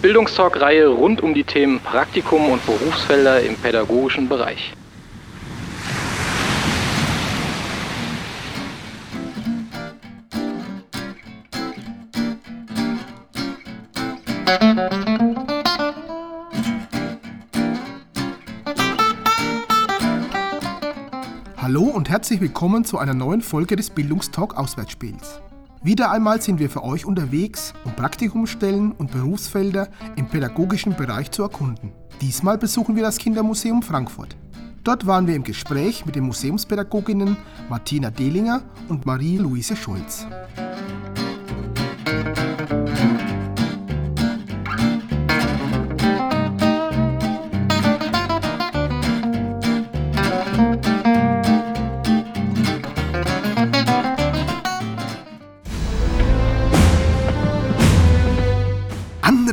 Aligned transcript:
Bildungstalk-Reihe 0.00 0.86
rund 0.86 1.22
um 1.22 1.34
die 1.34 1.42
Themen 1.42 1.80
Praktikum 1.80 2.50
und 2.50 2.64
Berufsfelder 2.64 3.40
im 3.40 3.56
pädagogischen 3.56 4.28
Bereich. 4.28 4.72
Hallo 21.56 21.82
und 21.82 22.08
herzlich 22.08 22.40
willkommen 22.40 22.84
zu 22.84 22.98
einer 22.98 23.14
neuen 23.14 23.40
Folge 23.42 23.74
des 23.74 23.90
Bildungstalk 23.90 24.56
Auswärtsspiels. 24.56 25.40
Wieder 25.82 26.10
einmal 26.10 26.42
sind 26.42 26.58
wir 26.58 26.70
für 26.70 26.82
euch 26.82 27.04
unterwegs, 27.06 27.72
um 27.84 27.94
Praktikumsstellen 27.94 28.90
und 28.92 29.12
Berufsfelder 29.12 29.88
im 30.16 30.26
pädagogischen 30.26 30.96
Bereich 30.96 31.30
zu 31.30 31.42
erkunden. 31.42 31.92
Diesmal 32.20 32.58
besuchen 32.58 32.96
wir 32.96 33.04
das 33.04 33.18
Kindermuseum 33.18 33.82
Frankfurt. 33.82 34.36
Dort 34.82 35.06
waren 35.06 35.28
wir 35.28 35.36
im 35.36 35.44
Gespräch 35.44 36.04
mit 36.04 36.16
den 36.16 36.24
Museumspädagoginnen 36.24 37.36
Martina 37.68 38.10
Dehlinger 38.10 38.62
und 38.88 39.06
Marie-Louise 39.06 39.76
Schulz. 39.76 40.26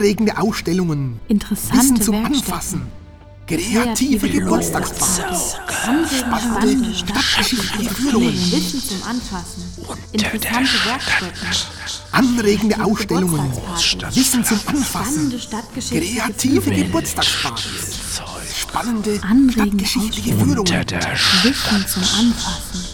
Anregende 0.06 0.38
Ausstellungen, 0.38 1.20
Interessante 1.28 1.78
Wissen 1.80 2.00
zum 2.00 2.14
Werkstätten. 2.14 2.36
Anfassen, 2.46 2.82
kreative 3.48 4.30
Geburtstagspartys, 4.30 5.56
spannende 6.20 6.94
stadtgeschichtliche 6.94 7.90
Führungen, 7.90 8.52
Wissen 8.52 8.84
zum 8.84 9.02
Anfassen. 9.02 9.64
Interessante 10.12 10.86
Werkstätten. 10.86 11.48
anregende 12.12 12.86
Ausstellungen. 12.86 13.52
Wissen 14.14 14.46
zum 14.46 14.60
Anfassen, 14.68 15.34
kreative. 15.90 16.70
Geburtstagspartys, 16.70 18.22
spannende 18.62 19.20
Anregende 19.24 19.54
stadtgeschichtliche. 19.88 20.36
Führungen. 20.36 20.68
Wissen 20.68 21.88
zum 21.88 22.04
Anfassen. 22.04 22.86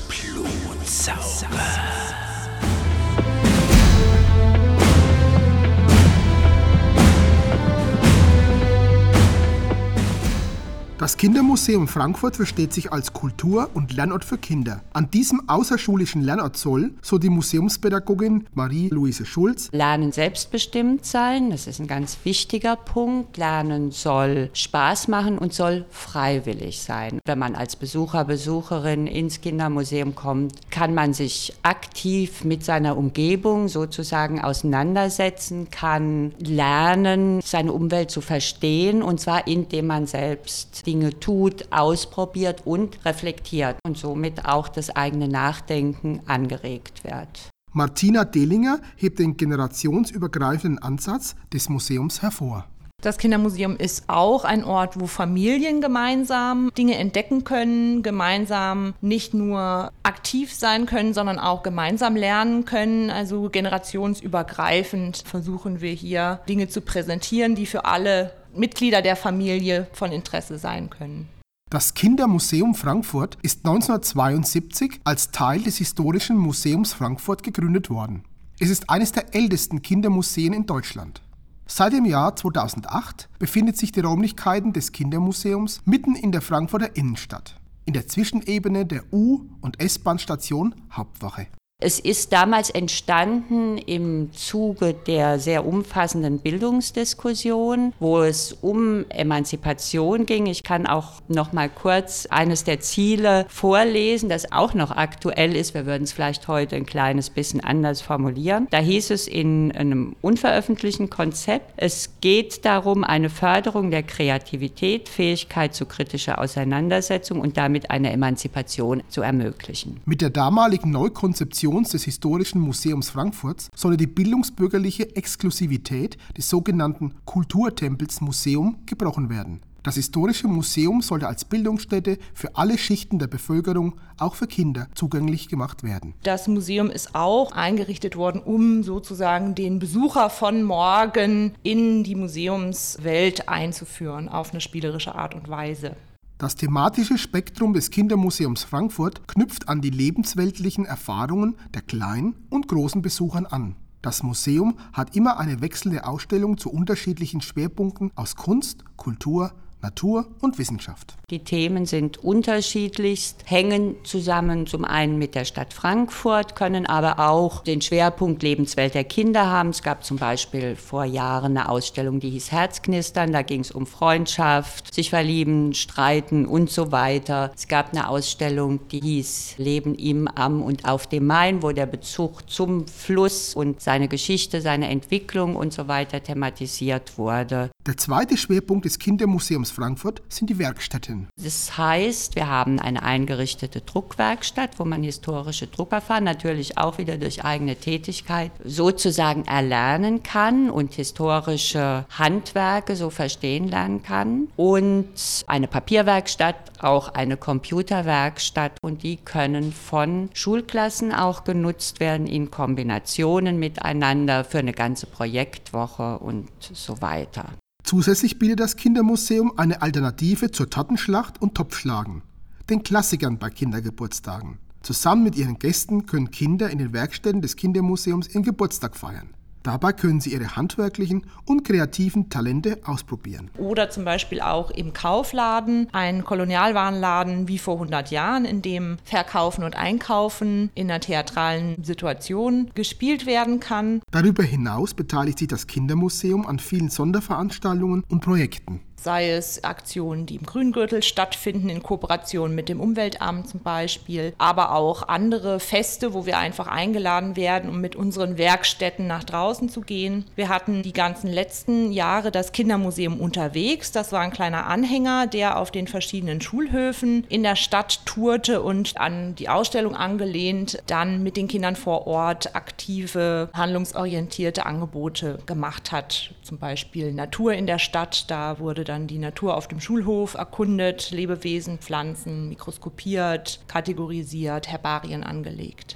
Das 11.12 11.18
Kindermuseum 11.18 11.90
Frankfurt 11.90 12.38
versteht 12.38 12.72
sich 12.72 12.94
als 12.94 13.12
Kultur- 13.12 13.70
und 13.74 13.92
Lernort 13.92 14.24
für 14.24 14.38
Kinder. 14.38 14.80
An 14.94 15.12
diesem 15.12 15.50
außerschulischen 15.50 16.22
Lernort 16.22 16.56
soll, 16.56 16.94
so 17.02 17.18
die 17.18 17.28
Museumspädagogin 17.28 18.48
Marie-Louise 18.54 19.26
Schulz, 19.26 19.68
Lernen 19.74 20.14
selbstbestimmt 20.14 21.06
sein, 21.06 21.50
das 21.50 21.68
ist 21.68 21.82
ein 21.82 21.88
ganz 21.88 22.20
wichtiger 22.24 22.78
Punkt. 22.78 23.36
Lernen 23.36 23.92
soll 23.92 24.52
Spaß 24.54 25.10
machen 25.10 25.38
und 25.38 25.52
soll 25.54 25.84
freiwillig 25.90 26.80
sein. 26.80 27.20
Wenn 27.26 27.40
man 27.40 27.56
als 27.56 27.76
Besucher, 27.76 28.24
Besucherin 28.24 29.06
ins 29.06 29.42
Kindermuseum 29.42 30.16
kommt, 30.16 30.54
kann 30.72 30.94
man 30.94 31.14
sich 31.14 31.54
aktiv 31.62 32.46
mit 32.46 32.64
seiner 32.64 32.96
Umgebung 32.96 33.68
sozusagen 33.68 34.40
auseinandersetzen, 34.40 35.70
kann 35.72 36.32
lernen, 36.40 37.42
seine 37.44 37.74
Umwelt 37.74 38.12
zu 38.12 38.22
verstehen 38.22 39.04
und 39.04 39.20
zwar 39.20 39.46
indem 39.46 39.88
man 39.88 40.08
selbst 40.08 40.88
Dinge 40.88 41.01
tut, 41.10 41.66
ausprobiert 41.72 42.62
und 42.66 43.04
reflektiert 43.06 43.78
und 43.86 43.98
somit 43.98 44.46
auch 44.46 44.68
das 44.68 44.90
eigene 44.96 45.28
Nachdenken 45.28 46.22
angeregt 46.28 47.04
wird. 47.04 47.50
Martina 47.74 48.26
Dehlinger 48.26 48.80
hebt 48.98 49.20
den 49.20 49.38
generationsübergreifenden 49.38 50.80
Ansatz 50.80 51.36
des 51.54 51.70
Museums 51.70 52.22
hervor. 52.22 52.66
Das 53.02 53.18
Kindermuseum 53.18 53.78
ist 53.78 54.04
auch 54.08 54.44
ein 54.44 54.64
Ort, 54.64 55.00
wo 55.00 55.08
Familien 55.08 55.82
gemeinsam 55.82 56.72
Dinge 56.78 56.98
entdecken 56.98 57.44
können, 57.44 58.04
gemeinsam 58.04 58.94
nicht 59.02 59.34
nur 59.34 59.92
aktiv 60.04 60.54
sein 60.54 60.86
können, 60.86 61.16
sondern 61.16 61.40
auch 61.40 61.64
gemeinsam 61.64 62.16
lernen 62.16 62.66
können. 62.66 63.10
Also 63.10 63.50
generationsübergreifend 63.50 65.24
versuchen 65.26 65.82
wir 65.82 65.94
hier 65.94 66.42
Dinge 66.48 66.68
zu 66.68 66.82
präsentieren, 66.82 67.56
die 67.56 67.66
für 67.66 67.86
alle 67.86 68.34
Mitglieder 68.56 69.02
der 69.02 69.16
Familie 69.16 69.88
von 69.94 70.12
Interesse 70.12 70.58
sein 70.58 70.90
können. 70.90 71.30
Das 71.70 71.94
Kindermuseum 71.94 72.76
Frankfurt 72.76 73.38
ist 73.44 73.66
1972 73.66 75.00
als 75.06 75.32
Teil 75.32 75.62
des 75.62 75.78
Historischen 75.78 76.36
Museums 76.36 76.92
Frankfurt 76.92 77.44
gegründet 77.44 77.90
worden. 77.90 78.24
Es 78.60 78.70
ist 78.70 78.90
eines 78.90 79.14
der 79.14 79.34
ältesten 79.34 79.82
Kindermuseen 79.82 80.52
in 80.52 80.66
Deutschland. 80.66 81.22
Seit 81.66 81.94
dem 81.94 82.04
Jahr 82.04 82.36
2008 82.36 83.30
befindet 83.40 83.78
sich 83.78 83.94
die 83.94 84.02
Räumlichkeiten 84.02 84.74
des 84.74 84.92
Kindermuseums 84.92 85.82
mitten 85.86 86.16
in 86.16 86.34
der 86.34 86.42
Frankfurter 86.42 86.98
Innenstadt, 86.98 87.56
in 87.86 87.94
der 87.94 88.06
Zwischenebene 88.06 88.86
der 88.86 89.06
U- 89.14 89.46
und 89.62 89.80
S-Bahn-Station 89.80 90.76
Hauptwache. 90.92 91.48
Es 91.84 91.98
ist 91.98 92.32
damals 92.32 92.70
entstanden 92.70 93.80
im 93.80 94.32
Zuge 94.34 94.94
der 94.94 95.40
sehr 95.40 95.66
umfassenden 95.66 96.38
Bildungsdiskussion, 96.38 97.94
wo 98.00 98.20
es 98.22 98.56
um 98.62 99.06
Emanzipation 99.10 100.28
ging. 100.28 100.46
Ich 100.46 100.62
kann 100.62 100.86
auch 100.86 101.14
noch 101.28 101.54
mal 101.54 101.70
kurz 101.70 102.28
eines 102.28 102.64
der 102.66 102.82
Ziele 102.82 103.48
vorlesen, 103.50 104.30
das 104.30 104.52
auch 104.52 104.76
noch 104.76 104.92
aktuell 104.92 105.56
ist. 105.56 105.74
Wir 105.74 105.88
würden 105.88 106.04
es 106.04 106.12
vielleicht 106.12 106.48
heute 106.48 106.76
ein 106.76 106.86
kleines 106.86 107.32
bisschen 107.32 107.62
anders 107.62 108.00
formulieren. 108.00 108.68
Da 108.70 108.78
hieß 108.78 109.10
es 109.10 109.28
in 109.28 109.72
einem 109.72 110.16
unveröffentlichten 110.22 111.10
Konzept, 111.10 111.74
es 111.78 112.12
geht 112.22 112.64
darum, 112.64 113.04
eine 113.04 113.32
Förderung 113.32 113.90
der 113.90 114.04
Kreativität, 114.04 115.10
Fähigkeit 115.10 115.74
zu 115.74 115.88
kritischer 115.88 116.38
Auseinandersetzung 116.38 117.40
und 117.40 117.58
damit 117.58 117.90
eine 117.90 118.12
Emanzipation 118.12 119.02
zu 119.10 119.24
ermöglichen. 119.24 120.00
Mit 120.06 120.22
der 120.22 120.30
damaligen 120.30 120.92
Neukonzeption 120.92 121.71
des 121.72 122.04
Historischen 122.04 122.60
Museums 122.60 123.10
Frankfurts 123.10 123.70
solle 123.76 123.96
die 123.96 124.08
bildungsbürgerliche 124.08 125.16
Exklusivität 125.16 126.18
des 126.38 126.50
sogenannten 126.50 127.14
Kulturtempels 127.24 128.20
Museum 128.20 128.80
gebrochen 128.86 129.30
werden. 129.30 129.62
Das 129.84 129.96
Historische 129.96 130.48
Museum 130.48 131.02
sollte 131.02 131.28
als 131.28 131.46
Bildungsstätte 131.46 132.20
für 132.36 132.56
alle 132.56 132.78
Schichten 132.78 133.18
der 133.18 133.26
Bevölkerung, 133.28 133.96
auch 134.20 134.36
für 134.36 134.46
Kinder, 134.46 134.88
zugänglich 134.94 135.48
gemacht 135.50 135.82
werden. 135.82 136.14
Das 136.22 136.48
Museum 136.48 136.92
ist 136.92 137.16
auch 137.16 137.54
eingerichtet 137.54 138.16
worden, 138.16 138.42
um 138.42 138.84
sozusagen 138.84 139.56
den 139.56 139.80
Besucher 139.80 140.30
von 140.30 140.62
morgen 140.62 141.54
in 141.64 142.04
die 142.04 142.16
Museumswelt 142.16 143.50
einzuführen, 143.50 144.30
auf 144.30 144.52
eine 144.52 144.62
spielerische 144.62 145.16
Art 145.16 145.34
und 145.34 145.50
Weise. 145.50 145.96
Das 146.42 146.56
thematische 146.56 147.20
Spektrum 147.20 147.76
des 147.76 147.92
Kindermuseums 147.92 148.64
Frankfurt 148.64 149.28
knüpft 149.28 149.70
an 149.70 149.80
die 149.80 149.92
lebensweltlichen 149.92 150.86
Erfahrungen 150.86 151.56
der 151.76 151.84
kleinen 151.84 152.34
und 152.50 152.68
großen 152.68 153.04
Besuchern 153.04 153.46
an. 153.46 153.76
Das 154.02 154.24
Museum 154.24 154.76
hat 154.92 155.16
immer 155.16 155.38
eine 155.38 155.62
wechselnde 155.62 156.04
Ausstellung 156.04 156.58
zu 156.58 156.72
unterschiedlichen 156.72 157.42
Schwerpunkten 157.42 158.10
aus 158.16 158.36
Kunst, 158.36 158.84
Kultur, 158.96 159.54
Natur 159.82 160.28
und 160.42 160.58
Wissenschaft. 160.58 161.16
Die 161.30 161.44
Themen 161.44 161.86
sind 161.86 162.18
unterschiedlichst, 162.18 163.44
hängen 163.46 163.96
zusammen 164.04 164.68
zum 164.68 164.86
einen 164.86 165.18
mit 165.18 165.34
der 165.34 165.46
Stadt 165.46 165.74
Frankfurt, 165.74 166.56
können 166.56 166.86
aber 166.86 167.20
auch 167.20 167.64
den 167.64 167.82
Schwerpunkt 167.82 168.44
Lebenswelt 168.44 168.94
der 168.94 169.06
Kinder 169.06 169.48
haben. 169.48 169.70
Es 169.70 169.82
gab 169.82 170.04
zum 170.04 170.18
Beispiel 170.18 170.76
vor 170.76 171.06
Jahren 171.06 171.58
eine 171.58 171.70
Ausstellung, 171.70 172.20
die 172.20 172.30
hieß 172.30 172.52
Herzknistern, 172.52 173.32
da 173.32 173.42
ging 173.42 173.62
es 173.62 173.72
um 173.72 173.88
Freundschaft, 173.88 174.94
sich 174.94 175.10
verlieben, 175.10 175.74
streiten 175.74 176.46
und 176.46 176.70
so 176.70 176.92
weiter. 176.92 177.52
Es 177.56 177.68
gab 177.68 177.92
eine 177.92 178.10
Ausstellung, 178.10 178.88
die 178.90 179.00
hieß 179.00 179.56
Leben 179.58 179.96
im, 179.96 180.28
am 180.28 180.62
und 180.62 180.86
auf 180.86 181.08
dem 181.08 181.26
Main, 181.26 181.64
wo 181.64 181.72
der 181.72 181.86
Bezug 181.86 182.50
zum 182.50 182.88
Fluss 182.88 183.56
und 183.56 183.82
seine 183.82 184.08
Geschichte, 184.08 184.62
seine 184.62 184.90
Entwicklung 184.90 185.56
und 185.56 185.74
so 185.74 185.88
weiter 185.88 186.22
thematisiert 186.22 187.18
wurde. 187.18 187.71
Der 187.88 187.98
zweite 187.98 188.38
Schwerpunkt 188.38 188.86
des 188.86 189.00
Kindermuseums 189.00 189.72
Frankfurt 189.72 190.22
sind 190.30 190.52
die 190.52 190.60
Werkstätten. 190.60 191.28
Das 191.44 191.80
heißt, 191.80 192.36
wir 192.36 192.48
haben 192.48 192.80
eine 192.80 193.02
eingerichtete 193.02 193.82
Druckwerkstatt, 193.82 194.78
wo 194.78 194.86
man 194.86 195.02
historische 195.02 195.66
Druckerfahren 195.66 196.24
natürlich 196.24 196.78
auch 196.78 197.00
wieder 197.00 197.18
durch 197.18 197.44
eigene 197.44 197.76
Tätigkeit 197.76 198.52
sozusagen 198.64 199.46
erlernen 199.46 200.22
kann 200.22 200.70
und 200.70 200.94
historische 200.94 202.06
Handwerke 202.12 202.96
so 202.96 203.10
verstehen 203.10 203.68
lernen 203.68 204.04
kann. 204.04 204.50
Und 204.58 205.44
eine 205.48 205.68
Papierwerkstatt, 205.68 206.84
auch 206.84 207.16
eine 207.16 207.36
Computerwerkstatt 207.36 208.74
und 208.84 209.02
die 209.02 209.18
können 209.18 209.74
von 209.74 210.30
Schulklassen 210.36 211.12
auch 211.12 211.46
genutzt 211.46 212.00
werden 212.00 212.28
in 212.28 212.52
Kombinationen 212.52 213.58
miteinander 213.58 214.44
für 214.44 214.60
eine 214.60 214.74
ganze 214.74 215.08
Projektwoche 215.08 216.20
und 216.20 216.48
so 216.60 217.02
weiter. 217.02 217.50
Zusätzlich 217.84 218.40
bietet 218.40 218.60
das 218.60 218.76
Kindermuseum 218.76 219.58
eine 219.58 219.82
Alternative 219.82 220.52
zur 220.52 220.70
Tortenschlacht 220.70 221.42
und 221.42 221.56
Topfschlagen, 221.56 222.22
den 222.70 222.84
Klassikern 222.84 223.38
bei 223.38 223.50
Kindergeburtstagen. 223.50 224.60
Zusammen 224.82 225.24
mit 225.24 225.36
ihren 225.36 225.60
Gästen 225.60 226.06
können 226.06 226.32
Kinder 226.32 226.70
in 226.70 226.78
den 226.78 226.94
Werkstätten 226.94 227.42
des 227.42 227.56
Kindermuseums 227.56 228.28
ihren 228.30 228.44
Geburtstag 228.44 228.96
feiern. 228.96 229.30
Dabei 229.64 229.94
können 229.94 230.22
Sie 230.22 230.34
Ihre 230.34 230.56
handwerklichen 230.56 231.26
und 231.46 231.64
kreativen 231.64 232.30
Talente 232.30 232.80
ausprobieren. 232.84 233.52
Oder 233.58 233.90
zum 233.90 234.06
Beispiel 234.06 234.42
auch 234.42 234.72
im 234.72 234.94
Kaufladen, 234.94 235.88
ein 235.92 236.24
Kolonialwarenladen 236.24 237.48
wie 237.48 237.60
vor 237.60 237.76
100 237.76 238.10
Jahren, 238.12 238.46
in 238.46 238.62
dem 238.62 238.98
Verkaufen 239.04 239.64
und 239.64 239.76
Einkaufen 239.76 240.72
in 240.74 240.90
einer 240.90 241.00
theatralen 241.00 241.84
Situation 241.84 242.72
gespielt 242.74 243.26
werden 243.26 243.60
kann. 243.60 244.02
Darüber 244.12 244.44
hinaus 244.44 244.94
beteiligt 244.94 245.40
sich 245.40 245.48
das 245.48 245.68
Kindermuseum 245.68 246.46
an 246.48 246.60
vielen 246.60 246.90
Sonderveranstaltungen 246.90 248.04
und 248.10 248.22
Projekten 248.22 248.82
sei 249.04 249.32
es 249.32 249.64
Aktionen, 249.64 250.26
die 250.26 250.36
im 250.36 250.46
Grüngürtel 250.46 251.02
stattfinden, 251.02 251.70
in 251.70 251.82
Kooperation 251.82 252.54
mit 252.54 252.70
dem 252.70 252.80
Umweltamt 252.80 253.50
zum 253.50 253.62
Beispiel, 253.62 254.34
aber 254.38 254.76
auch 254.76 255.08
andere 255.08 255.60
Feste, 255.60 256.14
wo 256.14 256.26
wir 256.26 256.38
einfach 256.38 256.68
eingeladen 256.68 257.36
werden, 257.36 257.70
um 257.70 257.82
mit 257.82 257.96
unseren 257.96 258.38
Werkstätten 258.38 259.08
nach 259.08 259.24
draußen 259.24 259.70
zu 259.70 259.82
gehen. 259.82 260.26
Wir 260.36 260.50
hatten 260.50 260.84
die 260.84 260.94
ganzen 260.94 261.32
letzten 261.32 261.92
Jahre 261.92 262.32
das 262.32 262.52
Kindermuseum 262.52 263.20
unterwegs. 263.20 263.92
Das 263.92 264.12
war 264.12 264.22
ein 264.22 264.32
kleiner 264.32 264.68
Anhänger, 264.68 265.28
der 265.28 265.58
auf 265.58 265.72
den 265.72 265.88
verschiedenen 265.88 266.42
Schulhöfen 266.42 267.26
in 267.30 267.44
der 267.44 267.56
Stadt 267.56 268.06
tourte 268.06 268.62
und 268.62 268.98
an 268.98 269.36
die 269.36 269.50
Ausstellung 269.50 269.96
angelehnt 269.96 270.82
dann 270.88 271.24
mit 271.24 271.38
den 271.38 271.48
Kindern 271.48 271.76
vor 271.76 272.06
Ort 272.08 272.56
aktive, 272.56 273.50
handlungsorientierte 273.54 274.66
Angebote 274.66 275.40
gemacht 275.46 275.92
hat. 275.92 276.34
Zum 276.44 276.58
Beispiel 276.58 277.14
Natur 277.14 277.54
in 277.54 277.66
der 277.66 277.80
Stadt, 277.80 278.30
da 278.30 278.60
wurde 278.60 278.84
dann 278.92 279.08
die 279.08 279.20
Natur 279.20 279.56
auf 279.56 279.70
dem 279.70 279.80
Schulhof 279.80 280.34
erkundet, 280.34 281.12
Lebewesen, 281.12 281.80
Pflanzen 281.80 282.50
mikroskopiert, 282.50 283.62
kategorisiert, 283.68 284.70
Herbarien 284.70 285.24
angelegt. 285.24 285.96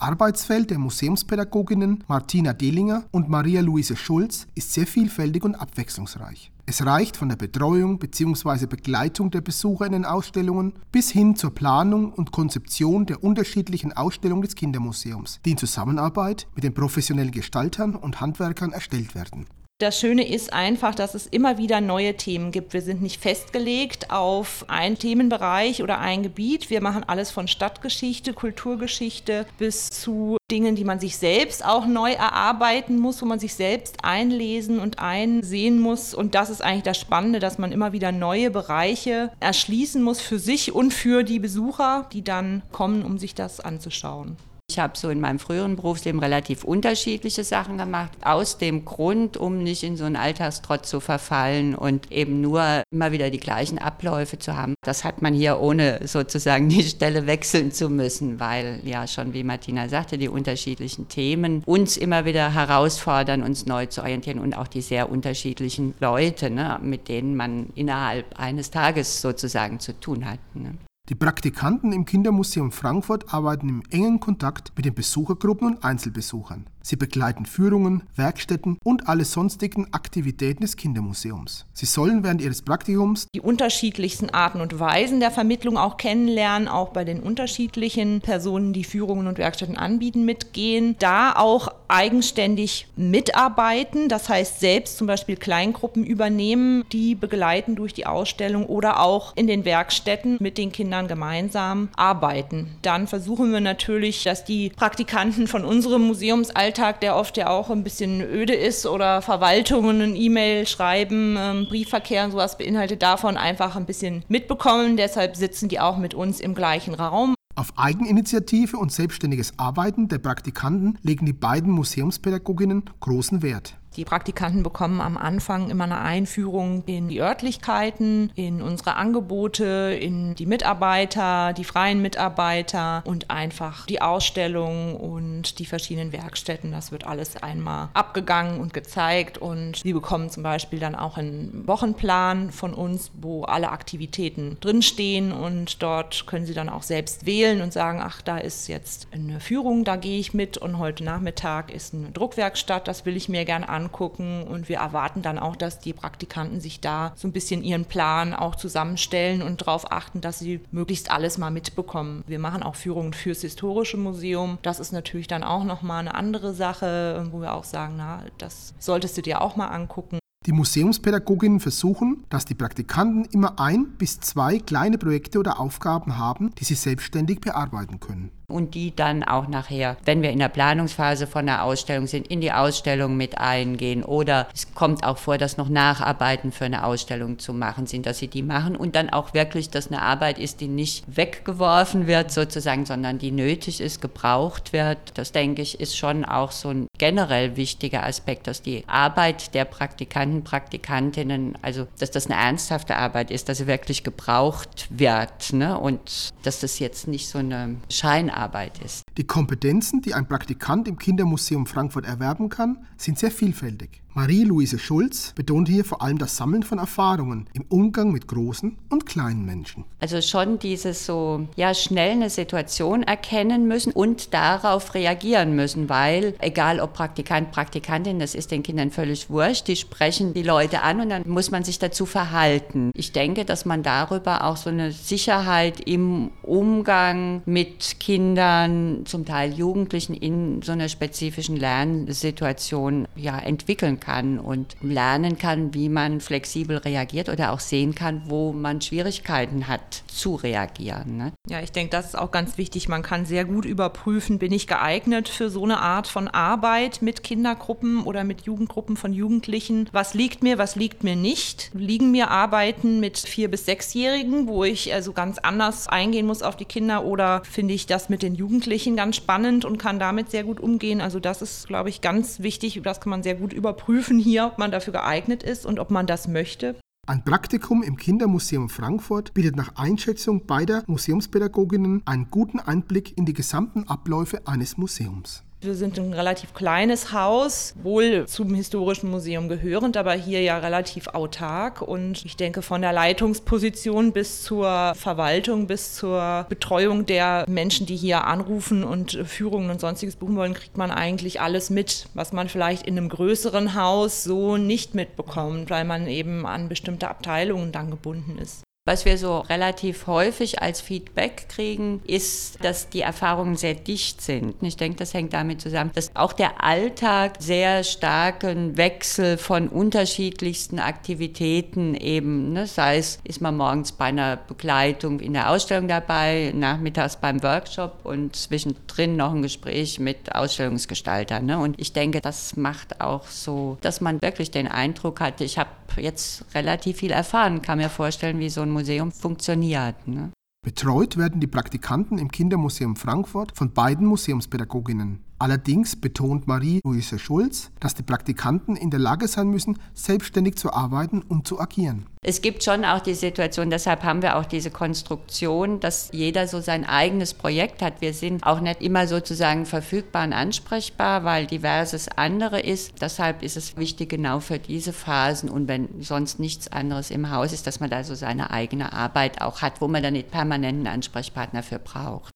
Arbeitsfeld 0.00 0.70
der 0.70 0.78
Museumspädagoginnen 0.78 2.04
Martina 2.06 2.52
Dehlinger 2.52 3.04
und 3.10 3.28
Maria-Luise 3.28 3.96
Schulz 3.96 4.46
ist 4.54 4.72
sehr 4.72 4.86
vielfältig 4.86 5.42
und 5.42 5.56
abwechslungsreich. 5.56 6.52
Es 6.66 6.86
reicht 6.86 7.16
von 7.16 7.28
der 7.28 7.36
Betreuung 7.36 7.98
bzw. 7.98 8.66
Begleitung 8.66 9.32
der 9.32 9.40
Besucher 9.40 9.86
in 9.86 9.92
den 9.92 10.04
Ausstellungen 10.04 10.74
bis 10.92 11.10
hin 11.10 11.34
zur 11.34 11.52
Planung 11.52 12.12
und 12.12 12.30
Konzeption 12.30 13.06
der 13.06 13.24
unterschiedlichen 13.24 13.92
Ausstellungen 13.92 14.42
des 14.42 14.54
Kindermuseums, 14.54 15.40
die 15.44 15.50
in 15.50 15.58
Zusammenarbeit 15.58 16.46
mit 16.54 16.62
den 16.62 16.74
professionellen 16.74 17.32
Gestaltern 17.32 17.96
und 17.96 18.20
Handwerkern 18.20 18.70
erstellt 18.70 19.16
werden. 19.16 19.46
Das 19.82 19.98
Schöne 19.98 20.28
ist 20.28 20.52
einfach, 20.52 20.94
dass 20.94 21.16
es 21.16 21.26
immer 21.26 21.58
wieder 21.58 21.80
neue 21.80 22.16
Themen 22.16 22.52
gibt. 22.52 22.72
Wir 22.72 22.82
sind 22.82 23.02
nicht 23.02 23.20
festgelegt 23.20 24.12
auf 24.12 24.64
einen 24.68 24.96
Themenbereich 24.96 25.82
oder 25.82 25.98
ein 25.98 26.22
Gebiet. 26.22 26.70
Wir 26.70 26.80
machen 26.80 27.02
alles 27.04 27.32
von 27.32 27.48
Stadtgeschichte, 27.48 28.32
Kulturgeschichte 28.32 29.44
bis 29.58 29.90
zu 29.90 30.36
Dingen, 30.52 30.76
die 30.76 30.84
man 30.84 31.00
sich 31.00 31.16
selbst 31.16 31.64
auch 31.64 31.84
neu 31.84 32.12
erarbeiten 32.12 32.96
muss, 32.96 33.20
wo 33.22 33.26
man 33.26 33.40
sich 33.40 33.54
selbst 33.54 34.04
einlesen 34.04 34.78
und 34.78 35.00
einsehen 35.00 35.80
muss. 35.80 36.14
Und 36.14 36.36
das 36.36 36.48
ist 36.48 36.62
eigentlich 36.62 36.84
das 36.84 37.00
Spannende, 37.00 37.40
dass 37.40 37.58
man 37.58 37.72
immer 37.72 37.92
wieder 37.92 38.12
neue 38.12 38.52
Bereiche 38.52 39.32
erschließen 39.40 40.00
muss 40.00 40.20
für 40.20 40.38
sich 40.38 40.72
und 40.72 40.94
für 40.94 41.24
die 41.24 41.40
Besucher, 41.40 42.06
die 42.12 42.22
dann 42.22 42.62
kommen, 42.70 43.04
um 43.04 43.18
sich 43.18 43.34
das 43.34 43.58
anzuschauen. 43.58 44.36
Ich 44.72 44.78
habe 44.78 44.96
so 44.96 45.10
in 45.10 45.20
meinem 45.20 45.38
früheren 45.38 45.76
Berufsleben 45.76 46.18
relativ 46.18 46.64
unterschiedliche 46.64 47.44
Sachen 47.44 47.76
gemacht, 47.76 48.10
aus 48.22 48.56
dem 48.56 48.86
Grund, 48.86 49.36
um 49.36 49.62
nicht 49.62 49.82
in 49.82 49.98
so 49.98 50.04
einen 50.06 50.16
Alltagstrott 50.16 50.86
zu 50.86 51.00
verfallen 51.00 51.74
und 51.74 52.10
eben 52.10 52.40
nur 52.40 52.82
immer 52.90 53.12
wieder 53.12 53.28
die 53.28 53.38
gleichen 53.38 53.78
Abläufe 53.78 54.38
zu 54.38 54.56
haben. 54.56 54.72
Das 54.82 55.04
hat 55.04 55.20
man 55.20 55.34
hier 55.34 55.60
ohne 55.60 56.00
sozusagen 56.08 56.70
die 56.70 56.84
Stelle 56.84 57.26
wechseln 57.26 57.70
zu 57.70 57.90
müssen, 57.90 58.40
weil 58.40 58.80
ja 58.82 59.06
schon, 59.06 59.34
wie 59.34 59.44
Martina 59.44 59.90
sagte, 59.90 60.16
die 60.16 60.30
unterschiedlichen 60.30 61.06
Themen 61.06 61.62
uns 61.66 61.98
immer 61.98 62.24
wieder 62.24 62.54
herausfordern, 62.54 63.42
uns 63.42 63.66
neu 63.66 63.84
zu 63.84 64.00
orientieren 64.00 64.38
und 64.38 64.56
auch 64.56 64.68
die 64.68 64.80
sehr 64.80 65.10
unterschiedlichen 65.10 65.92
Leute, 66.00 66.48
ne, 66.48 66.80
mit 66.82 67.08
denen 67.08 67.36
man 67.36 67.66
innerhalb 67.74 68.40
eines 68.40 68.70
Tages 68.70 69.20
sozusagen 69.20 69.80
zu 69.80 70.00
tun 70.00 70.24
hat. 70.24 70.38
Ne. 70.54 70.72
Die 71.12 71.18
Praktikanten 71.18 71.92
im 71.92 72.06
Kindermuseum 72.06 72.72
Frankfurt 72.72 73.34
arbeiten 73.34 73.68
im 73.68 73.82
engen 73.90 74.18
Kontakt 74.18 74.72
mit 74.76 74.86
den 74.86 74.94
Besuchergruppen 74.94 75.74
und 75.74 75.84
Einzelbesuchern. 75.84 76.64
Sie 76.82 76.96
begleiten 76.96 77.46
Führungen, 77.46 78.02
Werkstätten 78.16 78.76
und 78.82 79.08
alle 79.08 79.24
sonstigen 79.24 79.92
Aktivitäten 79.92 80.62
des 80.62 80.76
Kindermuseums. 80.76 81.64
Sie 81.72 81.86
sollen 81.86 82.24
während 82.24 82.42
ihres 82.42 82.62
Praktikums 82.62 83.28
die 83.34 83.40
unterschiedlichsten 83.40 84.30
Arten 84.30 84.60
und 84.60 84.80
Weisen 84.80 85.20
der 85.20 85.30
Vermittlung 85.30 85.78
auch 85.78 85.96
kennenlernen, 85.96 86.66
auch 86.66 86.88
bei 86.88 87.04
den 87.04 87.20
unterschiedlichen 87.20 88.20
Personen, 88.20 88.72
die 88.72 88.84
Führungen 88.84 89.28
und 89.28 89.38
Werkstätten 89.38 89.76
anbieten, 89.76 90.24
mitgehen, 90.24 90.96
da 90.98 91.36
auch 91.36 91.68
eigenständig 91.86 92.88
mitarbeiten, 92.96 94.08
das 94.08 94.28
heißt 94.28 94.60
selbst 94.60 94.96
zum 94.96 95.06
Beispiel 95.06 95.36
Kleingruppen 95.36 96.04
übernehmen, 96.04 96.84
die 96.90 97.14
begleiten 97.14 97.76
durch 97.76 97.92
die 97.94 98.06
Ausstellung 98.06 98.66
oder 98.66 99.00
auch 99.00 99.36
in 99.36 99.46
den 99.46 99.64
Werkstätten 99.64 100.38
mit 100.40 100.58
den 100.58 100.72
Kindern 100.72 101.06
gemeinsam 101.06 101.90
arbeiten. 101.96 102.70
Dann 102.82 103.06
versuchen 103.06 103.52
wir 103.52 103.60
natürlich, 103.60 104.24
dass 104.24 104.44
die 104.44 104.70
Praktikanten 104.70 105.46
von 105.46 105.64
unserem 105.64 106.02
Museumsalltag 106.02 106.71
Alltag, 106.72 107.02
der 107.02 107.16
oft 107.16 107.36
ja 107.36 107.50
auch 107.50 107.68
ein 107.68 107.84
bisschen 107.84 108.22
öde 108.22 108.54
ist 108.54 108.86
oder 108.86 109.20
Verwaltungen, 109.20 110.16
E-Mail 110.16 110.66
schreiben, 110.66 111.36
ähm, 111.38 111.66
Briefverkehr 111.68 112.24
und 112.24 112.30
sowas 112.30 112.56
beinhaltet 112.56 113.02
davon 113.02 113.36
einfach 113.36 113.76
ein 113.76 113.84
bisschen 113.84 114.24
mitbekommen. 114.28 114.96
Deshalb 114.96 115.36
sitzen 115.36 115.68
die 115.68 115.80
auch 115.80 115.98
mit 115.98 116.14
uns 116.14 116.40
im 116.40 116.54
gleichen 116.54 116.94
Raum. 116.94 117.34
Auf 117.56 117.74
Eigeninitiative 117.76 118.78
und 118.78 118.90
selbstständiges 118.90 119.58
Arbeiten 119.58 120.08
der 120.08 120.16
Praktikanten 120.16 120.98
legen 121.02 121.26
die 121.26 121.34
beiden 121.34 121.70
Museumspädagoginnen 121.70 122.84
großen 123.00 123.42
Wert. 123.42 123.76
Die 123.96 124.06
Praktikanten 124.06 124.62
bekommen 124.62 125.02
am 125.02 125.18
Anfang 125.18 125.68
immer 125.68 125.84
eine 125.84 126.00
Einführung 126.00 126.82
in 126.86 127.08
die 127.08 127.20
Örtlichkeiten, 127.20 128.32
in 128.34 128.62
unsere 128.62 128.96
Angebote, 128.96 129.98
in 130.00 130.34
die 130.34 130.46
Mitarbeiter, 130.46 131.52
die 131.52 131.64
freien 131.64 132.00
Mitarbeiter 132.00 133.02
und 133.04 133.30
einfach 133.30 133.84
die 133.84 134.00
Ausstellung 134.00 134.96
und 134.96 135.58
die 135.58 135.66
verschiedenen 135.66 136.12
Werkstätten. 136.12 136.72
Das 136.72 136.90
wird 136.90 137.06
alles 137.06 137.36
einmal 137.42 137.90
abgegangen 137.92 138.60
und 138.60 138.72
gezeigt. 138.72 139.36
Und 139.36 139.76
sie 139.76 139.92
bekommen 139.92 140.30
zum 140.30 140.42
Beispiel 140.42 140.78
dann 140.78 140.94
auch 140.94 141.18
einen 141.18 141.66
Wochenplan 141.66 142.50
von 142.50 142.72
uns, 142.72 143.10
wo 143.20 143.44
alle 143.44 143.70
Aktivitäten 143.70 144.56
drinstehen. 144.60 145.32
Und 145.32 145.82
dort 145.82 146.26
können 146.26 146.46
sie 146.46 146.54
dann 146.54 146.70
auch 146.70 146.82
selbst 146.82 147.26
wählen 147.26 147.60
und 147.60 147.74
sagen, 147.74 148.00
ach, 148.02 148.22
da 148.22 148.38
ist 148.38 148.68
jetzt 148.68 149.06
eine 149.12 149.38
Führung, 149.38 149.84
da 149.84 149.96
gehe 149.96 150.18
ich 150.18 150.32
mit. 150.32 150.56
Und 150.56 150.78
heute 150.78 151.04
Nachmittag 151.04 151.70
ist 151.70 151.92
eine 151.92 152.10
Druckwerkstatt, 152.10 152.88
das 152.88 153.04
will 153.04 153.16
ich 153.18 153.28
mir 153.28 153.44
gerne 153.44 153.68
anschauen 153.68 153.81
angucken 153.82 154.44
und 154.44 154.68
wir 154.68 154.78
erwarten 154.78 155.22
dann 155.22 155.38
auch, 155.38 155.56
dass 155.56 155.80
die 155.80 155.92
Praktikanten 155.92 156.60
sich 156.60 156.80
da 156.80 157.12
so 157.14 157.28
ein 157.28 157.32
bisschen 157.32 157.62
ihren 157.62 157.84
Plan 157.84 158.34
auch 158.34 158.54
zusammenstellen 158.54 159.42
und 159.42 159.60
darauf 159.62 159.90
achten, 159.90 160.20
dass 160.20 160.38
sie 160.38 160.60
möglichst 160.70 161.10
alles 161.10 161.38
mal 161.38 161.50
mitbekommen. 161.50 162.24
Wir 162.26 162.38
machen 162.38 162.62
auch 162.62 162.76
Führungen 162.76 163.12
fürs 163.12 163.40
Historische 163.40 163.96
Museum. 163.96 164.58
Das 164.62 164.80
ist 164.80 164.92
natürlich 164.92 165.26
dann 165.26 165.44
auch 165.44 165.64
nochmal 165.64 166.00
eine 166.00 166.14
andere 166.14 166.54
Sache, 166.54 167.26
wo 167.30 167.40
wir 167.40 167.54
auch 167.54 167.64
sagen, 167.64 167.94
na, 167.96 168.22
das 168.38 168.74
solltest 168.78 169.16
du 169.16 169.22
dir 169.22 169.40
auch 169.40 169.56
mal 169.56 169.68
angucken. 169.68 170.18
Die 170.46 170.52
Museumspädagoginnen 170.52 171.60
versuchen, 171.60 172.24
dass 172.28 172.44
die 172.44 172.56
Praktikanten 172.56 173.26
immer 173.26 173.60
ein 173.60 173.92
bis 173.96 174.18
zwei 174.18 174.58
kleine 174.58 174.98
Projekte 174.98 175.38
oder 175.38 175.60
Aufgaben 175.60 176.18
haben, 176.18 176.52
die 176.56 176.64
sie 176.64 176.74
selbstständig 176.74 177.40
bearbeiten 177.40 178.00
können 178.00 178.32
und 178.52 178.74
die 178.74 178.94
dann 178.94 179.22
auch 179.22 179.48
nachher, 179.48 179.96
wenn 180.04 180.22
wir 180.22 180.30
in 180.30 180.38
der 180.38 180.48
Planungsphase 180.48 181.26
von 181.26 181.46
der 181.46 181.64
Ausstellung 181.64 182.06
sind, 182.06 182.28
in 182.28 182.40
die 182.40 182.52
Ausstellung 182.52 183.16
mit 183.16 183.38
eingehen. 183.38 184.04
Oder 184.04 184.48
es 184.54 184.74
kommt 184.74 185.04
auch 185.04 185.18
vor, 185.18 185.38
dass 185.38 185.56
noch 185.56 185.68
Nacharbeiten 185.68 186.52
für 186.52 186.66
eine 186.66 186.84
Ausstellung 186.84 187.38
zu 187.38 187.52
machen 187.52 187.86
sind, 187.86 188.06
dass 188.06 188.18
sie 188.18 188.28
die 188.28 188.42
machen 188.42 188.76
und 188.76 188.94
dann 188.94 189.10
auch 189.10 189.34
wirklich, 189.34 189.70
dass 189.70 189.88
eine 189.88 190.02
Arbeit 190.02 190.38
ist, 190.38 190.60
die 190.60 190.68
nicht 190.68 191.04
weggeworfen 191.16 192.06
wird 192.06 192.30
sozusagen, 192.30 192.86
sondern 192.86 193.18
die 193.18 193.30
nötig 193.30 193.80
ist, 193.80 194.00
gebraucht 194.00 194.72
wird. 194.72 194.98
Das 195.14 195.32
denke 195.32 195.62
ich 195.62 195.80
ist 195.80 195.96
schon 195.96 196.24
auch 196.24 196.52
so 196.52 196.68
ein 196.68 196.86
generell 196.98 197.56
wichtiger 197.56 198.04
Aspekt, 198.04 198.46
dass 198.46 198.62
die 198.62 198.84
Arbeit 198.86 199.54
der 199.54 199.64
Praktikanten, 199.64 200.44
Praktikantinnen, 200.44 201.58
also 201.62 201.86
dass 201.98 202.10
das 202.10 202.26
eine 202.26 202.40
ernsthafte 202.40 202.96
Arbeit 202.96 203.30
ist, 203.30 203.48
dass 203.48 203.58
sie 203.58 203.66
wirklich 203.66 204.04
gebraucht 204.04 204.86
wird 204.90 205.52
ne? 205.52 205.78
und 205.78 206.32
dass 206.42 206.60
das 206.60 206.78
jetzt 206.78 207.08
nicht 207.08 207.28
so 207.28 207.38
eine 207.38 207.76
Scheinarbeit 207.88 208.41
Arbeit 208.42 208.78
ist. 208.84 209.02
Die 209.16 209.26
Kompetenzen, 209.26 210.02
die 210.02 210.14
ein 210.14 210.26
Praktikant 210.26 210.88
im 210.88 210.98
Kindermuseum 210.98 211.66
Frankfurt 211.66 212.06
erwerben 212.06 212.48
kann, 212.48 212.86
sind 212.96 213.18
sehr 213.18 213.30
vielfältig. 213.30 214.02
Marie-Louise 214.14 214.78
Schulz 214.78 215.32
betont 215.34 215.68
hier 215.68 215.86
vor 215.86 216.02
allem 216.02 216.18
das 216.18 216.36
Sammeln 216.36 216.62
von 216.62 216.78
Erfahrungen 216.78 217.46
im 217.54 217.64
Umgang 217.70 218.12
mit 218.12 218.28
großen 218.28 218.76
und 218.90 219.06
kleinen 219.06 219.46
Menschen. 219.46 219.84
Also 220.00 220.20
schon 220.20 220.58
dieses 220.58 221.06
so, 221.06 221.48
ja, 221.56 221.72
schnell 221.72 222.12
eine 222.12 222.28
Situation 222.28 223.04
erkennen 223.04 223.66
müssen 223.66 223.90
und 223.90 224.34
darauf 224.34 224.92
reagieren 224.92 225.56
müssen, 225.56 225.88
weil 225.88 226.34
egal 226.40 226.78
ob 226.80 226.92
Praktikant, 226.92 227.52
Praktikantin, 227.52 228.18
das 228.18 228.34
ist 228.34 228.50
den 228.50 228.62
Kindern 228.62 228.90
völlig 228.90 229.30
wurscht, 229.30 229.66
die 229.68 229.76
sprechen 229.76 230.34
die 230.34 230.42
Leute 230.42 230.82
an 230.82 231.00
und 231.00 231.08
dann 231.08 231.26
muss 231.26 231.50
man 231.50 231.64
sich 231.64 231.78
dazu 231.78 232.04
verhalten. 232.04 232.90
Ich 232.94 233.12
denke, 233.12 233.46
dass 233.46 233.64
man 233.64 233.82
darüber 233.82 234.44
auch 234.44 234.58
so 234.58 234.68
eine 234.68 234.92
Sicherheit 234.92 235.80
im 235.88 236.32
Umgang 236.42 237.40
mit 237.46 237.98
Kindern, 237.98 239.06
zum 239.06 239.24
Teil 239.24 239.54
Jugendlichen 239.54 240.12
in 240.12 240.60
so 240.60 240.72
einer 240.72 240.90
spezifischen 240.90 241.56
Lernsituation 241.56 243.08
ja 243.16 243.38
entwickeln 243.38 244.00
kann 244.02 244.38
und 244.40 244.76
lernen 244.80 245.38
kann, 245.38 245.74
wie 245.74 245.88
man 245.88 246.20
flexibel 246.20 246.78
reagiert 246.78 247.28
oder 247.28 247.52
auch 247.52 247.60
sehen 247.60 247.94
kann, 247.94 248.22
wo 248.26 248.52
man 248.52 248.80
Schwierigkeiten 248.80 249.68
hat 249.68 250.02
zu 250.08 250.34
reagieren. 250.34 251.16
Ne? 251.16 251.32
Ja, 251.48 251.60
ich 251.60 251.70
denke, 251.70 251.90
das 251.90 252.06
ist 252.06 252.18
auch 252.18 252.32
ganz 252.32 252.58
wichtig. 252.58 252.88
Man 252.88 253.02
kann 253.02 253.26
sehr 253.26 253.44
gut 253.44 253.64
überprüfen, 253.64 254.38
bin 254.38 254.52
ich 254.52 254.66
geeignet 254.66 255.28
für 255.28 255.50
so 255.50 255.62
eine 255.62 255.78
Art 255.78 256.08
von 256.08 256.26
Arbeit 256.26 257.00
mit 257.00 257.22
Kindergruppen 257.22 258.02
oder 258.02 258.24
mit 258.24 258.42
Jugendgruppen 258.42 258.96
von 258.96 259.12
Jugendlichen. 259.12 259.88
Was 259.92 260.14
liegt 260.14 260.42
mir, 260.42 260.58
was 260.58 260.74
liegt 260.74 261.04
mir 261.04 261.14
nicht? 261.14 261.70
Liegen 261.72 262.10
mir 262.10 262.30
Arbeiten 262.30 262.98
mit 262.98 263.18
vier 263.18 263.50
bis 263.50 263.66
sechsjährigen, 263.66 264.48
wo 264.48 264.64
ich 264.64 264.92
also 264.92 265.12
ganz 265.12 265.38
anders 265.38 265.86
eingehen 265.86 266.26
muss 266.26 266.42
auf 266.42 266.56
die 266.56 266.64
Kinder 266.64 267.04
oder 267.04 267.42
finde 267.44 267.74
ich 267.74 267.86
das 267.86 268.08
mit 268.08 268.22
den 268.22 268.34
Jugendlichen 268.34 268.96
ganz 268.96 269.14
spannend 269.14 269.64
und 269.64 269.78
kann 269.78 270.00
damit 270.00 270.32
sehr 270.32 270.42
gut 270.42 270.58
umgehen? 270.58 271.00
Also 271.00 271.20
das 271.20 271.40
ist, 271.40 271.68
glaube 271.68 271.88
ich, 271.88 272.00
ganz 272.00 272.40
wichtig. 272.40 272.80
Das 272.82 273.00
kann 273.00 273.10
man 273.10 273.22
sehr 273.22 273.36
gut 273.36 273.52
überprüfen 273.52 273.91
prüfen 273.92 274.18
hier, 274.18 274.46
ob 274.46 274.56
man 274.56 274.70
dafür 274.70 274.94
geeignet 274.94 275.42
ist 275.42 275.66
und 275.66 275.78
ob 275.78 275.90
man 275.90 276.06
das 276.06 276.26
möchte. 276.26 276.76
Ein 277.06 277.24
Praktikum 277.24 277.82
im 277.82 277.98
Kindermuseum 277.98 278.70
Frankfurt 278.70 279.34
bietet 279.34 279.54
nach 279.54 279.76
Einschätzung 279.76 280.46
beider 280.46 280.82
Museumspädagoginnen 280.86 282.00
einen 282.06 282.30
guten 282.30 282.58
Einblick 282.58 283.18
in 283.18 283.26
die 283.26 283.34
gesamten 283.34 283.86
Abläufe 283.88 284.46
eines 284.46 284.78
Museums. 284.78 285.44
Wir 285.64 285.74
sind 285.76 285.96
ein 285.96 286.12
relativ 286.12 286.54
kleines 286.54 287.12
Haus, 287.12 287.74
wohl 287.80 288.26
zum 288.26 288.52
Historischen 288.52 289.08
Museum 289.08 289.48
gehörend, 289.48 289.96
aber 289.96 290.12
hier 290.12 290.42
ja 290.42 290.58
relativ 290.58 291.06
autark. 291.06 291.82
Und 291.82 292.24
ich 292.24 292.36
denke, 292.36 292.62
von 292.62 292.82
der 292.82 292.92
Leitungsposition 292.92 294.12
bis 294.12 294.42
zur 294.42 294.92
Verwaltung, 294.96 295.68
bis 295.68 295.94
zur 295.94 296.46
Betreuung 296.48 297.06
der 297.06 297.44
Menschen, 297.48 297.86
die 297.86 297.94
hier 297.94 298.24
anrufen 298.24 298.82
und 298.82 299.12
Führungen 299.24 299.70
und 299.70 299.80
sonstiges 299.80 300.16
buchen 300.16 300.34
wollen, 300.34 300.54
kriegt 300.54 300.76
man 300.76 300.90
eigentlich 300.90 301.40
alles 301.40 301.70
mit, 301.70 302.06
was 302.14 302.32
man 302.32 302.48
vielleicht 302.48 302.84
in 302.84 302.98
einem 302.98 303.08
größeren 303.08 303.76
Haus 303.76 304.24
so 304.24 304.56
nicht 304.56 304.96
mitbekommt, 304.96 305.70
weil 305.70 305.84
man 305.84 306.08
eben 306.08 306.44
an 306.44 306.68
bestimmte 306.68 307.08
Abteilungen 307.08 307.70
dann 307.70 307.92
gebunden 307.92 308.36
ist. 308.36 308.64
Was 308.84 309.04
wir 309.04 309.16
so 309.16 309.38
relativ 309.38 310.08
häufig 310.08 310.60
als 310.60 310.80
Feedback 310.80 311.48
kriegen, 311.48 312.02
ist, 312.04 312.64
dass 312.64 312.88
die 312.88 313.02
Erfahrungen 313.02 313.54
sehr 313.54 313.74
dicht 313.74 314.20
sind. 314.20 314.56
Ich 314.60 314.76
denke, 314.76 314.96
das 314.96 315.14
hängt 315.14 315.34
damit 315.34 315.60
zusammen, 315.60 315.92
dass 315.94 316.16
auch 316.16 316.32
der 316.32 316.64
Alltag 316.64 317.36
sehr 317.38 317.84
starken 317.84 318.76
Wechsel 318.76 319.38
von 319.38 319.68
unterschiedlichsten 319.68 320.80
Aktivitäten 320.80 321.94
eben, 321.94 322.52
ne, 322.54 322.66
sei 322.66 322.98
es, 322.98 323.20
ist 323.22 323.40
man 323.40 323.56
morgens 323.56 323.92
bei 323.92 324.06
einer 324.06 324.34
Begleitung 324.36 325.20
in 325.20 325.34
der 325.34 325.50
Ausstellung 325.50 325.86
dabei, 325.86 326.52
nachmittags 326.52 327.14
beim 327.14 327.40
Workshop 327.44 328.00
und 328.02 328.34
zwischendrin 328.34 329.14
noch 329.14 329.32
ein 329.32 329.42
Gespräch 329.42 330.00
mit 330.00 330.34
Ausstellungsgestaltern. 330.34 331.46
Ne? 331.46 331.56
Und 331.60 331.80
ich 331.80 331.92
denke, 331.92 332.20
das 332.20 332.56
macht 332.56 333.00
auch 333.00 333.28
so, 333.28 333.78
dass 333.80 334.00
man 334.00 334.20
wirklich 334.22 334.50
den 334.50 334.66
Eindruck 334.66 335.20
hat, 335.20 335.40
ich 335.40 335.56
habe 335.56 335.70
jetzt 335.96 336.44
relativ 336.54 336.98
viel 336.98 337.10
erfahren, 337.10 337.62
kann 337.62 337.78
mir 337.78 337.88
vorstellen, 337.88 338.38
wie 338.38 338.50
so 338.50 338.62
ein 338.62 338.70
Museum 338.70 339.12
funktioniert. 339.12 340.06
Ne? 340.06 340.30
Betreut 340.64 341.16
werden 341.16 341.40
die 341.40 341.48
Praktikanten 341.48 342.18
im 342.18 342.30
Kindermuseum 342.30 342.94
Frankfurt 342.94 343.56
von 343.56 343.72
beiden 343.72 344.06
Museumspädagoginnen. 344.06 345.24
Allerdings 345.42 345.96
betont 345.96 346.46
Marie-Louise 346.46 347.18
Schulz, 347.18 347.72
dass 347.80 347.96
die 347.96 348.04
Praktikanten 348.04 348.76
in 348.76 348.90
der 348.90 349.00
Lage 349.00 349.26
sein 349.26 349.48
müssen, 349.48 349.76
selbstständig 349.92 350.54
zu 350.54 350.72
arbeiten 350.72 351.20
und 351.20 351.48
zu 351.48 351.58
agieren. 351.58 352.06
Es 352.24 352.42
gibt 352.42 352.62
schon 352.62 352.84
auch 352.84 353.00
die 353.00 353.14
Situation, 353.14 353.68
deshalb 353.68 354.04
haben 354.04 354.22
wir 354.22 354.36
auch 354.36 354.44
diese 354.44 354.70
Konstruktion, 354.70 355.80
dass 355.80 356.10
jeder 356.12 356.46
so 356.46 356.60
sein 356.60 356.84
eigenes 356.84 357.34
Projekt 357.34 357.82
hat. 357.82 358.00
Wir 358.00 358.14
sind 358.14 358.44
auch 358.44 358.60
nicht 358.60 358.82
immer 358.82 359.08
sozusagen 359.08 359.66
verfügbar 359.66 360.26
und 360.26 360.32
ansprechbar, 360.32 361.24
weil 361.24 361.48
diverses 361.48 362.08
andere 362.08 362.60
ist. 362.60 363.02
Deshalb 363.02 363.42
ist 363.42 363.56
es 363.56 363.76
wichtig, 363.76 364.10
genau 364.10 364.38
für 364.38 364.60
diese 364.60 364.92
Phasen 364.92 365.50
und 365.50 365.66
wenn 365.66 365.88
sonst 366.00 366.38
nichts 366.38 366.68
anderes 366.68 367.10
im 367.10 367.32
Haus 367.32 367.52
ist, 367.52 367.66
dass 367.66 367.80
man 367.80 367.90
da 367.90 368.04
so 368.04 368.14
seine 368.14 368.52
eigene 368.52 368.92
Arbeit 368.92 369.42
auch 369.42 369.60
hat, 369.60 369.80
wo 369.80 369.88
man 369.88 370.04
dann 370.04 370.12
nicht 370.12 370.30
permanenten 370.30 370.86
Ansprechpartner 370.86 371.64
für 371.64 371.80
braucht. 371.80 372.31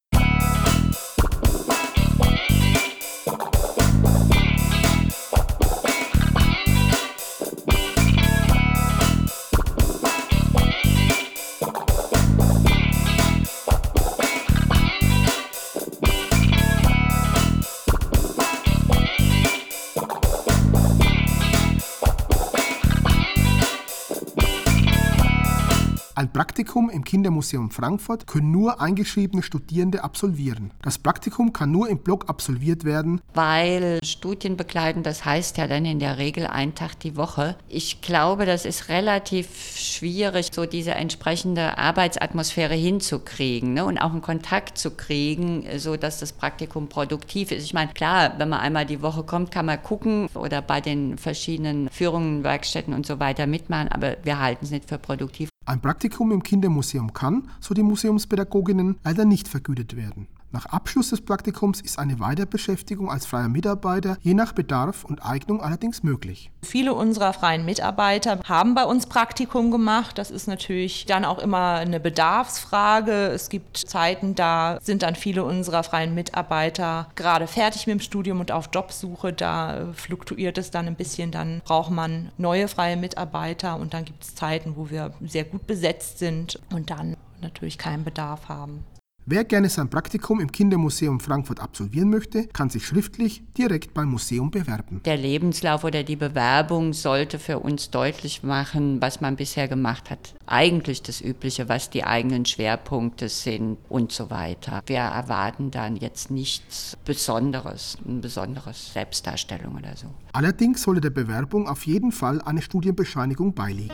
Ein 26.17 26.33
Praktikum 26.33 26.89
im 26.89 27.03
Kindermuseum 27.03 27.69
Frankfurt 27.69 28.25
können 28.25 28.49
nur 28.49 28.81
eingeschriebene 28.81 29.43
Studierende 29.43 30.03
absolvieren. 30.03 30.71
Das 30.81 30.97
Praktikum 30.97 31.53
kann 31.53 31.69
nur 31.69 31.89
im 31.89 31.99
Block 31.99 32.27
absolviert 32.27 32.85
werden. 32.85 33.21
Weil 33.35 33.99
Studienbegleiten, 34.03 35.03
das 35.03 35.25
heißt 35.25 35.59
ja 35.59 35.67
dann 35.67 35.85
in 35.85 35.99
der 35.99 36.17
Regel 36.17 36.47
ein 36.47 36.73
Tag 36.73 36.99
die 37.01 37.17
Woche. 37.17 37.55
Ich 37.69 38.01
glaube, 38.01 38.47
das 38.47 38.65
ist 38.65 38.89
relativ 38.89 39.77
schwierig, 39.77 40.49
so 40.51 40.65
diese 40.65 40.95
entsprechende 40.95 41.77
Arbeitsatmosphäre 41.77 42.73
hinzukriegen 42.73 43.75
ne? 43.75 43.85
und 43.85 43.99
auch 43.99 44.09
einen 44.09 44.23
Kontakt 44.23 44.79
zu 44.79 44.89
kriegen, 44.89 45.67
so 45.77 45.97
dass 45.97 46.19
das 46.19 46.33
Praktikum 46.33 46.89
produktiv 46.89 47.51
ist. 47.51 47.63
Ich 47.63 47.75
meine, 47.75 47.93
klar, 47.93 48.33
wenn 48.39 48.49
man 48.49 48.61
einmal 48.61 48.87
die 48.87 49.03
Woche 49.03 49.21
kommt, 49.21 49.51
kann 49.51 49.67
man 49.67 49.83
gucken 49.83 50.29
oder 50.33 50.63
bei 50.63 50.81
den 50.81 51.19
verschiedenen 51.19 51.89
Führungen, 51.91 52.43
Werkstätten 52.43 52.95
und 52.95 53.05
so 53.05 53.19
weiter 53.19 53.45
mitmachen, 53.45 53.89
aber 53.89 54.17
wir 54.23 54.39
halten 54.39 54.65
es 54.65 54.71
nicht 54.71 54.89
für 54.89 54.97
produktiv. 54.97 55.49
Ein 55.67 55.81
Praktikum 55.81 56.31
im 56.31 56.43
Kindermuseum 56.43 57.11
kann, 57.11 57.49
so 57.59 57.73
die 57.73 57.83
Museumspädagoginnen, 57.83 58.95
leider 59.03 59.25
nicht 59.25 59.49
vergütet 59.49 59.97
werden. 59.97 60.27
Nach 60.51 60.65
Abschluss 60.67 61.09
des 61.09 61.19
Praktikums 61.21 61.81
ist 61.81 61.99
eine 61.99 62.21
Weiterbeschäftigung 62.21 63.11
als 63.11 63.25
freier 63.25 63.49
Mitarbeiter 63.49 64.17
je 64.21 64.33
nach 64.33 64.53
Bedarf 64.53 65.03
und 65.03 65.25
Eignung 65.25 65.61
allerdings 65.61 66.03
möglich. 66.03 66.51
Viele 66.63 66.93
unserer 66.93 67.33
freien 67.33 67.65
Mitarbeiter 67.65 68.39
haben 68.47 68.73
bei 68.73 68.85
uns 68.85 69.07
Praktikum 69.07 69.71
gemacht. 69.71 70.17
Das 70.17 70.31
ist 70.31 70.47
natürlich 70.47 71.05
dann 71.05 71.25
auch 71.25 71.39
immer 71.39 71.73
eine 71.73 71.99
Bedarfsfrage. 71.99 73.11
Es 73.11 73.49
gibt 73.49 73.77
Zeiten, 73.77 74.35
da 74.35 74.79
sind 74.81 75.03
dann 75.03 75.15
viele 75.15 75.43
unserer 75.43 75.83
freien 75.83 76.15
Mitarbeiter 76.15 77.09
gerade 77.15 77.47
fertig 77.47 77.85
mit 77.85 77.95
dem 77.95 77.99
Studium 77.99 78.39
und 78.39 78.53
auf 78.53 78.69
Jobsuche. 78.73 79.33
Da 79.33 79.89
fluktuiert 79.93 80.57
es 80.57 80.71
dann 80.71 80.87
ein 80.87 80.95
bisschen. 80.95 81.31
Dann 81.31 81.61
braucht 81.65 81.91
man 81.91 82.31
neue 82.37 82.69
freie 82.69 82.95
Mitarbeiter 82.95 83.77
und 83.77 83.93
dann 83.93 84.05
gibt 84.05 84.23
es 84.23 84.35
Zeiten, 84.35 84.77
wo 84.77 84.89
wir 84.89 85.11
sehr 85.25 85.43
gut 85.43 85.67
besetzt 85.67 86.19
sind 86.19 86.57
und 86.73 86.89
dann 86.89 87.17
natürlich 87.41 87.77
keinen 87.77 88.05
Bedarf 88.05 88.47
haben. 88.47 88.85
Wer 89.29 89.43
gerne 89.43 89.67
sein 89.67 89.89
Praktikum 89.89 90.39
im 90.39 90.49
Kindermuseum 90.49 91.19
Frankfurt 91.19 91.59
absolvieren 91.59 92.09
möchte, 92.09 92.47
kann 92.47 92.69
sich 92.69 92.87
schriftlich 92.87 93.43
direkt 93.57 93.93
beim 93.93 94.09
Museum 94.09 94.51
bewerben. 94.51 95.01
Der 95.03 95.17
Lebenslauf 95.17 95.83
oder 95.83 96.03
die 96.03 96.15
Bewerbung 96.15 96.93
sollte 96.93 97.37
für 97.37 97.59
uns 97.59 97.89
deutlich 97.89 98.43
machen, 98.43 99.01
was 99.01 99.19
man 99.19 99.35
bisher 99.35 99.67
gemacht 99.67 100.09
hat. 100.09 100.33
Eigentlich 100.45 101.01
das 101.01 101.19
Übliche, 101.19 101.67
was 101.67 101.89
die 101.89 102.05
eigenen 102.05 102.45
Schwerpunkte 102.45 103.27
sind 103.27 103.77
und 103.89 104.13
so 104.13 104.29
weiter. 104.29 104.81
Wir 104.85 104.99
erwarten 104.99 105.71
dann 105.71 105.97
jetzt 105.97 106.31
nichts 106.31 106.95
Besonderes, 107.03 107.97
ein 108.07 108.21
besonderes 108.21 108.93
Selbstdarstellung 108.93 109.75
oder 109.75 109.97
so. 109.97 110.07
Allerdings 110.31 110.83
sollte 110.83 111.01
der 111.01 111.09
Bewerbung 111.09 111.67
auf 111.67 111.85
jeden 111.85 112.13
Fall 112.13 112.41
eine 112.43 112.61
Studienbescheinigung 112.61 113.53
beiliegen. 113.53 113.91